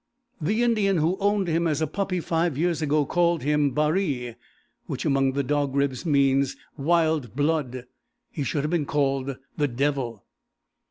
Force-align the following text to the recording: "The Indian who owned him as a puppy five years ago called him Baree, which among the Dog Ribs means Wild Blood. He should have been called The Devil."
"The 0.41 0.63
Indian 0.63 0.97
who 0.97 1.15
owned 1.19 1.47
him 1.47 1.67
as 1.67 1.79
a 1.79 1.85
puppy 1.85 2.19
five 2.21 2.57
years 2.57 2.81
ago 2.81 3.05
called 3.05 3.43
him 3.43 3.69
Baree, 3.69 4.33
which 4.87 5.05
among 5.05 5.33
the 5.33 5.43
Dog 5.43 5.75
Ribs 5.75 6.07
means 6.07 6.55
Wild 6.75 7.35
Blood. 7.35 7.85
He 8.31 8.43
should 8.43 8.63
have 8.63 8.71
been 8.71 8.87
called 8.87 9.37
The 9.57 9.67
Devil." 9.67 10.25